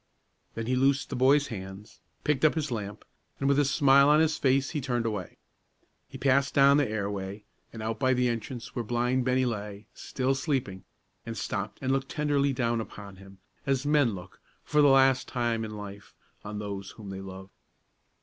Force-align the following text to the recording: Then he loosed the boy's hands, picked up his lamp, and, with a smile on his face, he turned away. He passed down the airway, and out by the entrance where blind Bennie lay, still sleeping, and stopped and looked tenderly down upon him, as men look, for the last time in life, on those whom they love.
Then 0.55 0.65
he 0.65 0.75
loosed 0.75 1.11
the 1.11 1.15
boy's 1.15 1.49
hands, 1.49 1.99
picked 2.23 2.43
up 2.43 2.55
his 2.55 2.71
lamp, 2.71 3.05
and, 3.39 3.47
with 3.47 3.59
a 3.59 3.63
smile 3.65 4.09
on 4.09 4.19
his 4.19 4.35
face, 4.35 4.71
he 4.71 4.81
turned 4.81 5.05
away. 5.05 5.37
He 6.09 6.17
passed 6.17 6.55
down 6.55 6.77
the 6.77 6.89
airway, 6.89 7.43
and 7.71 7.83
out 7.83 7.99
by 7.99 8.15
the 8.15 8.27
entrance 8.27 8.73
where 8.75 8.83
blind 8.83 9.25
Bennie 9.25 9.45
lay, 9.45 9.85
still 9.93 10.33
sleeping, 10.33 10.85
and 11.23 11.37
stopped 11.37 11.77
and 11.83 11.91
looked 11.91 12.09
tenderly 12.09 12.51
down 12.51 12.81
upon 12.81 13.17
him, 13.17 13.37
as 13.67 13.85
men 13.85 14.15
look, 14.15 14.41
for 14.63 14.81
the 14.81 14.87
last 14.87 15.27
time 15.27 15.63
in 15.63 15.77
life, 15.77 16.15
on 16.43 16.57
those 16.57 16.89
whom 16.97 17.11
they 17.11 17.21
love. 17.21 17.51